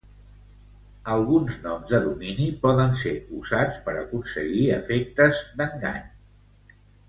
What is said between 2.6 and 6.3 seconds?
poden ser usats per aconseguir efectes d'engany.